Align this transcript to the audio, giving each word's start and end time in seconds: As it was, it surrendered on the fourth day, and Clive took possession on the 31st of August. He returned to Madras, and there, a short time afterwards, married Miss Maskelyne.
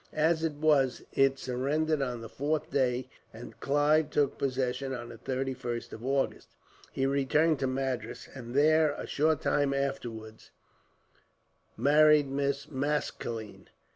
As 0.13 0.43
it 0.43 0.53
was, 0.53 1.03
it 1.13 1.37
surrendered 1.37 2.01
on 2.01 2.21
the 2.21 2.27
fourth 2.27 2.71
day, 2.71 3.07
and 3.31 3.59
Clive 3.59 4.09
took 4.09 4.39
possession 4.39 4.95
on 4.95 5.09
the 5.09 5.17
31st 5.19 5.93
of 5.93 6.03
August. 6.03 6.47
He 6.91 7.05
returned 7.05 7.59
to 7.59 7.67
Madras, 7.67 8.27
and 8.33 8.55
there, 8.55 8.93
a 8.95 9.05
short 9.05 9.41
time 9.41 9.75
afterwards, 9.75 10.49
married 11.77 12.27
Miss 12.31 12.65
Maskelyne. 12.67 13.67